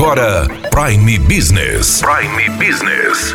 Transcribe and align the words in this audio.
agora 0.00 0.48
Prime 0.70 1.18
Business. 1.18 2.00
Prime 2.00 2.48
Business. 2.56 3.34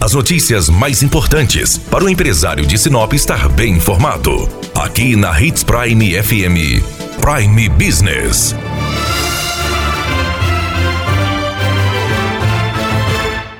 As 0.00 0.12
notícias 0.12 0.68
mais 0.68 1.04
importantes 1.04 1.78
para 1.78 2.02
o 2.02 2.08
empresário 2.08 2.66
de 2.66 2.76
Sinop 2.76 3.12
estar 3.12 3.48
bem 3.48 3.74
informado. 3.74 4.48
Aqui 4.74 5.14
na 5.14 5.40
Hits 5.40 5.62
Prime 5.62 6.20
FM. 6.20 6.82
Prime 7.20 7.68
Business. 7.68 8.56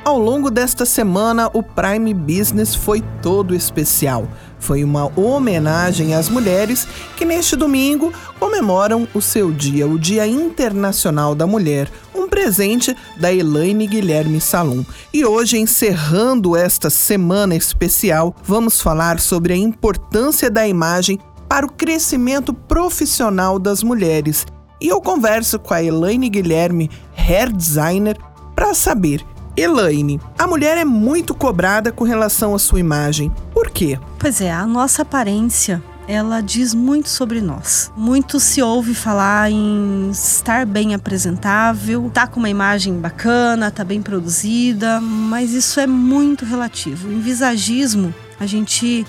Ao 0.04 0.18
longo 0.18 0.50
desta 0.50 0.84
semana, 0.84 1.48
o 1.52 1.62
Prime 1.62 2.12
Business 2.12 2.74
foi 2.74 3.00
todo 3.22 3.54
especial. 3.54 4.26
Foi 4.58 4.82
uma 4.82 5.12
homenagem 5.16 6.14
às 6.14 6.28
mulheres 6.28 6.88
que 7.16 7.24
neste 7.24 7.54
domingo 7.54 8.12
comemoram 8.40 9.06
o 9.14 9.20
seu 9.20 9.52
dia, 9.52 9.86
o 9.86 9.96
Dia 9.96 10.26
Internacional 10.26 11.34
da 11.34 11.46
Mulher, 11.46 11.88
presente 12.28 12.94
da 13.16 13.32
Elaine 13.32 13.86
Guilherme 13.86 14.40
Salum. 14.40 14.84
E 15.12 15.24
hoje, 15.24 15.58
encerrando 15.58 16.56
esta 16.56 16.90
semana 16.90 17.56
especial, 17.56 18.36
vamos 18.44 18.80
falar 18.80 19.18
sobre 19.18 19.54
a 19.54 19.56
importância 19.56 20.50
da 20.50 20.68
imagem 20.68 21.18
para 21.48 21.66
o 21.66 21.72
crescimento 21.72 22.52
profissional 22.52 23.58
das 23.58 23.82
mulheres. 23.82 24.46
E 24.80 24.88
eu 24.88 25.00
converso 25.00 25.58
com 25.58 25.74
a 25.74 25.82
Elaine 25.82 26.28
Guilherme, 26.28 26.90
hair 27.16 27.50
designer, 27.50 28.16
para 28.54 28.74
saber 28.74 29.24
Elaine, 29.58 30.20
a 30.38 30.46
mulher 30.46 30.78
é 30.78 30.84
muito 30.84 31.34
cobrada 31.34 31.90
com 31.90 32.04
relação 32.04 32.54
à 32.54 32.60
sua 32.60 32.78
imagem. 32.78 33.32
Por 33.52 33.70
quê? 33.70 33.98
Pois 34.16 34.40
é, 34.40 34.52
a 34.52 34.64
nossa 34.64 35.02
aparência 35.02 35.82
ela 36.08 36.40
diz 36.40 36.72
muito 36.72 37.10
sobre 37.10 37.42
nós. 37.42 37.92
Muito 37.94 38.40
se 38.40 38.62
ouve 38.62 38.94
falar 38.94 39.50
em 39.50 40.08
estar 40.10 40.64
bem 40.64 40.94
apresentável, 40.94 42.10
tá 42.12 42.26
com 42.26 42.40
uma 42.40 42.48
imagem 42.48 42.94
bacana, 42.94 43.70
tá 43.70 43.84
bem 43.84 44.00
produzida, 44.00 45.02
mas 45.02 45.52
isso 45.52 45.78
é 45.78 45.86
muito 45.86 46.46
relativo. 46.46 47.12
Em 47.12 47.20
visagismo, 47.20 48.14
a 48.40 48.46
gente 48.46 49.06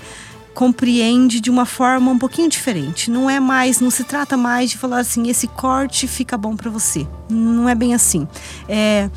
compreende 0.52 1.40
de 1.40 1.48
uma 1.48 1.64
forma 1.64 2.10
um 2.10 2.18
pouquinho 2.18 2.50
diferente. 2.50 3.10
Não 3.10 3.30
é 3.30 3.40
mais, 3.40 3.80
não 3.80 3.90
se 3.90 4.04
trata 4.04 4.36
mais 4.36 4.68
de 4.68 4.76
falar 4.76 4.98
assim, 4.98 5.26
esse 5.30 5.46
corte 5.46 6.06
fica 6.06 6.36
bom 6.36 6.54
para 6.54 6.70
você. 6.70 7.08
Não 7.30 7.66
é 7.66 7.74
bem 7.74 7.94
assim. 7.94 8.28
É 8.68 9.08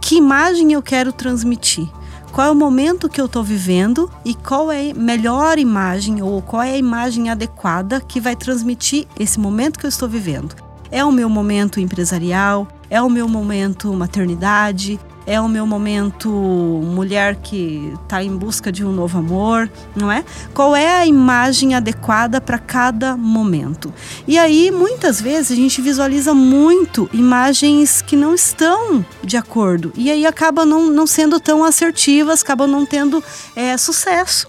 que 0.00 0.16
imagem 0.16 0.72
eu 0.72 0.82
quero 0.82 1.12
transmitir, 1.12 1.86
qual 2.32 2.46
é 2.46 2.50
o 2.50 2.54
momento 2.54 3.08
que 3.08 3.20
eu 3.20 3.26
estou 3.26 3.42
vivendo 3.42 4.10
e 4.24 4.34
qual 4.34 4.70
é 4.70 4.90
a 4.90 4.94
melhor 4.94 5.58
imagem 5.58 6.22
ou 6.22 6.40
qual 6.40 6.62
é 6.62 6.72
a 6.72 6.78
imagem 6.78 7.28
adequada 7.28 8.00
que 8.00 8.20
vai 8.20 8.36
transmitir 8.36 9.06
esse 9.18 9.38
momento 9.40 9.78
que 9.78 9.86
eu 9.86 9.88
estou 9.88 10.08
vivendo. 10.08 10.54
É 10.90 11.04
o 11.04 11.12
meu 11.12 11.28
momento 11.28 11.80
empresarial, 11.80 12.66
é 12.88 13.00
o 13.00 13.10
meu 13.10 13.28
momento 13.28 13.92
maternidade, 13.92 14.98
é 15.30 15.40
o 15.40 15.48
meu 15.48 15.64
momento 15.64 16.28
mulher 16.28 17.36
que 17.36 17.92
está 18.02 18.20
em 18.20 18.36
busca 18.36 18.72
de 18.72 18.84
um 18.84 18.90
novo 18.90 19.16
amor, 19.16 19.70
não 19.94 20.10
é? 20.10 20.24
Qual 20.52 20.74
é 20.74 20.90
a 20.90 21.06
imagem 21.06 21.72
adequada 21.72 22.40
para 22.40 22.58
cada 22.58 23.16
momento? 23.16 23.94
E 24.26 24.36
aí, 24.36 24.72
muitas 24.72 25.20
vezes, 25.20 25.52
a 25.52 25.54
gente 25.54 25.80
visualiza 25.80 26.34
muito 26.34 27.08
imagens 27.12 28.02
que 28.02 28.16
não 28.16 28.34
estão 28.34 29.06
de 29.22 29.36
acordo 29.36 29.92
e 29.94 30.10
aí 30.10 30.26
acaba 30.26 30.66
não, 30.66 30.90
não 30.90 31.06
sendo 31.06 31.38
tão 31.38 31.62
assertivas, 31.62 32.42
acabam 32.42 32.68
não 32.68 32.84
tendo 32.84 33.22
é, 33.54 33.76
sucesso 33.76 34.48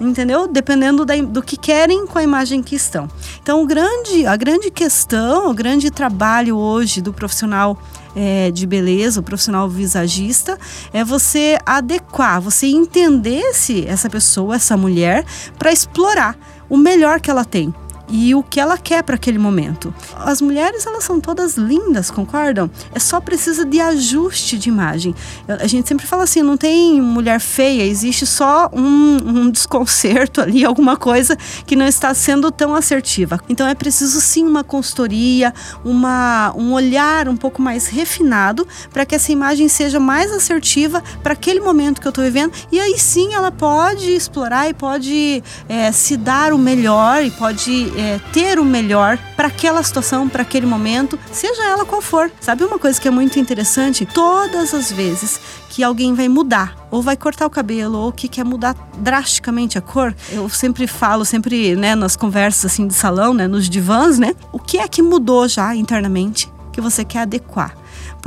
entendeu? 0.00 0.46
Dependendo 0.46 1.04
da, 1.04 1.16
do 1.16 1.42
que 1.42 1.56
querem 1.56 2.06
com 2.06 2.18
a 2.18 2.22
imagem 2.22 2.62
que 2.62 2.76
estão. 2.76 3.08
Então, 3.42 3.66
grande, 3.66 4.26
a 4.26 4.36
grande 4.36 4.70
questão, 4.70 5.50
o 5.50 5.54
grande 5.54 5.90
trabalho 5.90 6.56
hoje 6.56 7.00
do 7.00 7.12
profissional 7.12 7.76
é, 8.20 8.50
de 8.50 8.66
beleza, 8.66 9.20
o 9.20 9.22
profissional 9.22 9.68
visagista, 9.68 10.58
é 10.92 11.04
você 11.04 11.56
adequar, 11.64 12.40
você 12.40 12.66
entender 12.66 13.54
se 13.54 13.86
essa 13.86 14.10
pessoa, 14.10 14.56
essa 14.56 14.76
mulher, 14.76 15.24
para 15.56 15.70
explorar 15.70 16.36
o 16.68 16.76
melhor 16.76 17.20
que 17.20 17.30
ela 17.30 17.44
tem 17.44 17.72
e 18.08 18.34
o 18.34 18.42
que 18.42 18.60
ela 18.60 18.78
quer 18.78 19.02
para 19.02 19.14
aquele 19.14 19.38
momento. 19.38 19.94
As 20.16 20.40
mulheres, 20.40 20.86
elas 20.86 21.04
são 21.04 21.20
todas 21.20 21.56
lindas, 21.56 22.10
concordam? 22.10 22.70
É 22.94 22.98
só 22.98 23.20
precisa 23.20 23.64
de 23.64 23.80
ajuste 23.80 24.58
de 24.58 24.68
imagem. 24.68 25.14
A 25.46 25.66
gente 25.66 25.88
sempre 25.88 26.06
fala 26.06 26.24
assim, 26.24 26.42
não 26.42 26.56
tem 26.56 27.00
mulher 27.00 27.40
feia, 27.40 27.82
existe 27.82 28.26
só 28.26 28.70
um, 28.72 29.18
um 29.24 29.50
desconcerto 29.50 30.40
ali, 30.40 30.64
alguma 30.64 30.96
coisa 30.96 31.36
que 31.66 31.76
não 31.76 31.86
está 31.86 32.12
sendo 32.14 32.50
tão 32.50 32.74
assertiva. 32.74 33.40
Então 33.48 33.66
é 33.66 33.74
preciso 33.74 34.20
sim 34.20 34.44
uma 34.44 34.64
consultoria, 34.64 35.52
uma, 35.84 36.52
um 36.56 36.72
olhar 36.72 37.28
um 37.28 37.36
pouco 37.36 37.60
mais 37.60 37.86
refinado 37.86 38.66
para 38.92 39.04
que 39.04 39.14
essa 39.14 39.32
imagem 39.32 39.68
seja 39.68 40.00
mais 40.00 40.32
assertiva 40.32 41.02
para 41.22 41.32
aquele 41.32 41.60
momento 41.60 42.00
que 42.00 42.06
eu 42.06 42.10
estou 42.10 42.24
vivendo 42.24 42.52
e 42.70 42.80
aí 42.80 42.98
sim 42.98 43.34
ela 43.34 43.50
pode 43.50 44.10
explorar 44.10 44.68
e 44.68 44.74
pode 44.74 45.42
é, 45.68 45.90
se 45.92 46.16
dar 46.16 46.52
o 46.52 46.58
melhor 46.58 47.22
e 47.22 47.30
pode 47.30 47.92
é, 47.98 48.20
ter 48.32 48.60
o 48.60 48.64
melhor 48.64 49.18
para 49.36 49.48
aquela 49.48 49.82
situação, 49.82 50.28
para 50.28 50.42
aquele 50.42 50.66
momento, 50.66 51.18
seja 51.32 51.64
ela 51.64 51.84
qual 51.84 52.00
for. 52.00 52.30
Sabe 52.40 52.62
uma 52.62 52.78
coisa 52.78 53.00
que 53.00 53.08
é 53.08 53.10
muito 53.10 53.40
interessante? 53.40 54.06
Todas 54.06 54.72
as 54.72 54.92
vezes 54.92 55.40
que 55.68 55.82
alguém 55.82 56.14
vai 56.14 56.28
mudar, 56.28 56.76
ou 56.90 57.02
vai 57.02 57.16
cortar 57.16 57.46
o 57.46 57.50
cabelo, 57.50 57.98
ou 57.98 58.12
que 58.12 58.28
quer 58.28 58.44
mudar 58.44 58.74
drasticamente 58.98 59.76
a 59.76 59.80
cor, 59.80 60.14
eu 60.30 60.48
sempre 60.48 60.86
falo, 60.86 61.24
sempre, 61.24 61.74
né, 61.74 61.94
nas 61.94 62.14
conversas 62.14 62.72
assim 62.72 62.86
de 62.86 62.94
salão, 62.94 63.34
né, 63.34 63.46
nos 63.48 63.68
divãs, 63.68 64.18
né, 64.18 64.34
o 64.52 64.58
que 64.58 64.78
é 64.78 64.86
que 64.86 65.02
mudou 65.02 65.48
já 65.48 65.74
internamente 65.74 66.50
que 66.72 66.80
você 66.80 67.04
quer 67.04 67.20
adequar? 67.20 67.77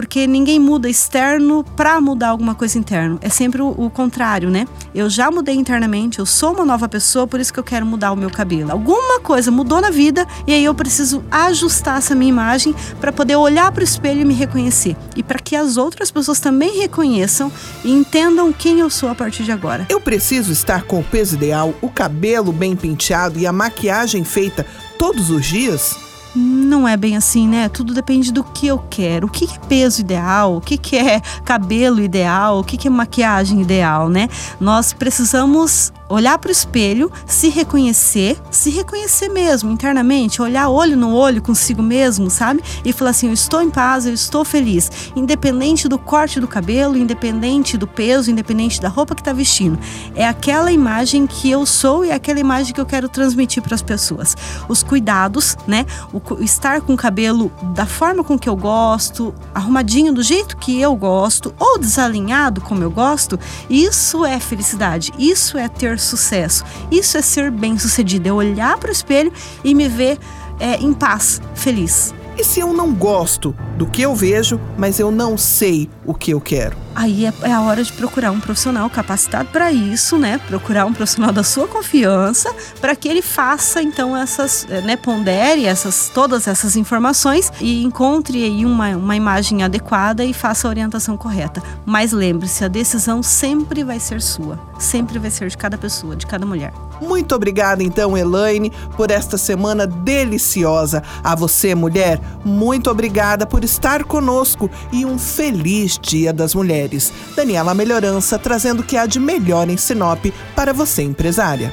Porque 0.02 0.26
ninguém 0.26 0.60
muda 0.60 0.90
externo 0.90 1.64
para 1.76 2.02
mudar 2.02 2.30
alguma 2.30 2.56
coisa 2.56 2.76
interno. 2.76 3.20
É 3.22 3.30
sempre 3.30 3.62
o, 3.62 3.70
o, 3.70 3.88
contrário, 3.88 4.50
né? 4.50 4.66
Eu 4.96 5.08
já 5.12 5.30
mudei 5.30 5.54
internamente, 5.54 6.18
eu 6.18 6.26
sou 6.26 6.56
uma 6.56 6.66
nova 6.66 6.90
pessoa, 6.90 7.28
por 7.28 7.40
isso 7.40 7.54
que 7.54 7.60
eu 7.60 7.64
quero 7.64 7.86
mudar 7.86 8.12
o 8.12 8.16
meu 8.16 8.32
cabelo. 8.32 8.72
Alguma 8.72 9.20
coisa 9.20 9.52
mudou 9.52 9.80
na 9.80 9.92
vida 9.92 10.28
e 10.48 10.54
aí 10.54 10.66
eu 10.66 10.74
preciso 10.74 11.24
ajustar 11.30 12.00
essa 12.00 12.16
minha 12.16 12.30
imagem 12.30 12.74
para 13.00 13.12
poder 13.12 13.36
olhar 13.36 13.72
para 13.72 13.82
o 13.82 13.84
espelho 13.84 14.22
e 14.22 14.26
me 14.26 14.34
reconhecer 14.34 14.98
e 15.16 15.22
para 15.22 15.38
que 15.38 15.56
as 15.56 15.78
outras 15.78 16.10
pessoas 16.10 16.40
também 16.40 16.80
reconheçam 16.80 17.52
e 17.86 17.92
entendam 17.92 18.52
quem 18.52 18.80
eu 18.80 18.90
sou 18.90 19.08
a 19.08 19.14
partir 19.14 19.44
de 19.44 19.52
agora. 19.52 19.86
Eu 19.88 20.02
preciso 20.02 20.52
estar 20.52 20.82
com 20.82 21.00
o 21.00 21.04
peso 21.04 21.36
ideal, 21.36 21.76
o 21.80 21.90
cabelo 21.90 22.52
bem 22.52 22.76
penteado 22.76 23.38
e 23.38 23.46
a 23.46 23.54
maquiagem 23.54 24.24
feita 24.24 24.66
todos 24.98 25.30
os 25.30 25.46
dias? 25.46 26.11
Não 26.36 26.88
é 26.88 26.96
bem 26.96 27.18
assim, 27.18 27.48
né? 27.48 27.70
Tudo 27.70 27.94
depende 27.94 28.32
do 28.32 28.44
que 28.44 28.68
eu 28.68 28.80
quero. 28.90 29.28
O 29.28 29.30
que 29.30 29.46
é 29.46 29.68
peso 29.68 30.02
ideal? 30.02 30.58
O 30.58 30.62
que 30.62 30.96
é 30.96 31.20
cabelo 31.44 32.02
ideal? 32.02 32.60
O 32.60 32.64
que 32.64 32.88
é 32.88 32.92
maquiagem 32.92 33.62
ideal, 33.62 34.10
né? 34.10 34.30
Nós 34.60 34.94
precisamos 34.94 35.92
olhar 36.12 36.38
para 36.38 36.50
o 36.50 36.52
espelho, 36.52 37.12
se 37.26 37.50
reconhecer, 37.50 38.38
se 38.52 38.70
reconhecer 38.70 39.30
mesmo 39.30 39.72
internamente, 39.72 40.42
olhar 40.42 40.70
olho 40.70 40.98
no 40.98 41.14
olho 41.14 41.42
consigo 41.42 41.82
mesmo, 41.82 42.30
sabe? 42.30 42.62
E 42.84 42.92
falar 42.92 43.12
assim: 43.12 43.28
eu 43.28 43.34
estou 43.34 43.62
em 43.62 43.70
paz, 43.70 44.06
eu 44.06 44.14
estou 44.14 44.44
feliz, 44.44 44.92
independente 45.16 45.88
do 45.88 45.98
corte 45.98 46.40
do 46.40 46.48
cabelo, 46.48 46.98
independente 46.98 47.78
do 47.78 47.88
peso, 47.88 48.30
independente 48.30 48.82
da 48.82 48.90
roupa 48.90 49.16
que 49.16 49.22
está 49.22 49.34
vestindo. 49.34 49.80
É 50.16 50.28
aquela 50.28 50.72
imagem 50.72 51.26
que 51.26 51.50
eu 51.50 51.66
sou 51.66 52.06
e 52.06 52.10
é 52.10 52.14
aquela 52.14 52.40
imagem 52.40 52.74
que 52.74 52.82
eu 52.82 52.86
quero 52.86 53.08
transmitir 53.08 53.64
para 53.64 53.76
as 53.76 53.82
pessoas. 53.82 54.36
Os 54.68 54.84
cuidados, 54.84 55.56
né? 55.66 55.86
O, 56.14 56.22
estar 56.44 56.82
com 56.82 56.94
o 56.94 56.98
cabelo 56.98 57.52
da 57.74 57.86
forma 57.86 58.24
com 58.24 58.38
que 58.38 58.50
eu 58.50 58.56
gosto, 58.56 59.34
arrumadinho 59.54 60.14
do 60.14 60.22
jeito 60.22 60.58
que 60.58 60.80
eu 60.80 60.96
gosto, 60.96 61.54
ou 61.60 61.78
desalinhado 61.80 62.62
como 62.62 62.84
eu 62.84 62.92
gosto, 62.92 63.40
isso 63.70 64.26
é 64.26 64.40
felicidade, 64.40 65.12
isso 65.18 65.58
é 65.58 65.68
ter 65.68 66.00
sucesso. 66.02 66.64
Isso 66.92 67.18
é 67.18 67.22
ser 67.22 67.52
bem-sucedido, 67.52 68.28
é 68.28 68.34
olhar 68.34 68.78
para 68.78 68.90
o 68.90 68.92
espelho 68.92 69.32
e 69.64 69.74
me 69.74 69.88
ver 69.88 70.18
é, 70.60 70.76
em 70.78 70.94
paz, 70.94 71.42
feliz. 71.56 72.14
E 72.38 72.44
se 72.44 72.60
eu 72.60 72.74
não 72.74 72.94
gosto 72.94 73.56
do 73.78 73.86
que 73.86 74.02
eu 74.02 74.16
vejo, 74.16 74.60
mas 74.78 75.00
eu 75.00 75.12
não 75.12 75.38
sei 75.38 75.90
o 76.06 76.14
que 76.14 76.32
eu 76.32 76.42
quero? 76.42 76.76
Aí 76.94 77.26
é, 77.26 77.34
é 77.44 77.52
a 77.52 77.62
hora 77.62 77.84
de 77.84 77.92
procurar 77.94 78.32
um 78.32 78.40
profissional 78.40 78.90
capacitado 78.90 79.50
para 79.50 79.72
isso, 79.72 80.18
né? 80.18 80.40
Procurar 80.48 80.86
um 80.86 80.94
profissional 80.94 81.32
da 81.32 81.44
sua 81.44 81.68
confiança 81.68 82.54
para 82.80 82.96
que 82.96 83.08
ele 83.08 83.22
faça 83.22 83.82
então 83.82 84.16
essas, 84.16 84.68
eh, 84.70 84.82
né? 84.82 84.96
Pondere 84.96 85.66
essas, 85.66 86.12
todas 86.14 86.48
essas 86.48 86.76
informações 86.76 87.52
e 87.60 87.84
encontre 87.84 88.44
aí 88.44 88.66
uma, 88.66 88.90
uma 88.90 89.16
imagem 89.16 89.64
adequada 89.64 90.24
e 90.24 90.34
faça 90.34 90.68
a 90.68 90.70
orientação 90.70 91.16
correta. 91.16 91.64
Mas 91.86 92.12
lembre-se, 92.12 92.64
a 92.64 92.68
decisão 92.68 93.24
sempre 93.24 93.84
vai 93.84 94.00
ser 94.00 94.22
sua, 94.22 94.60
sempre 94.78 95.18
vai 95.18 95.32
ser 95.32 95.48
de 95.50 95.58
cada 95.58 95.78
pessoa, 95.78 96.16
de 96.16 96.26
cada 96.26 96.46
mulher. 96.46 96.74
Muito 97.02 97.34
obrigada 97.34 97.84
então, 97.84 98.16
Elaine, 98.16 98.72
por 98.96 99.10
esta 99.10 99.36
semana 99.36 99.88
deliciosa. 99.88 101.02
A 101.24 101.36
você, 101.36 101.74
mulher, 101.74 102.22
muito 102.46 102.92
obrigada 102.92 103.46
por 103.48 103.64
estar 103.64 104.04
conosco 104.04 104.70
e 104.92 105.04
um 105.04 105.18
feliz 105.18 105.98
Dia 106.00 106.32
das 106.32 106.54
Mulheres. 106.92 107.14
Daniela 107.36 107.74
Melhorança 107.74 108.38
trazendo 108.38 108.82
o 108.82 108.84
que 108.84 108.98
há 108.98 109.06
de 109.06 109.20
melhor 109.20 109.70
em 109.70 109.78
Sinop 109.78 110.26
para 110.56 110.74
você, 110.74 111.02
empresária. 111.02 111.72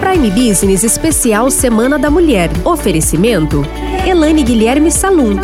Prime 0.00 0.30
Business 0.30 0.84
Especial 0.84 1.50
Semana 1.50 1.98
da 1.98 2.10
Mulher. 2.10 2.50
Oferecimento: 2.64 3.64
Elane 4.06 4.42
Guilherme 4.42 4.90
Salum. 4.90 5.36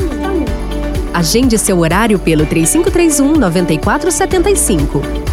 Agende 1.13 1.59
seu 1.59 1.79
horário 1.81 2.19
pelo 2.19 2.47
3531 2.47 3.39
9475. 3.39 5.28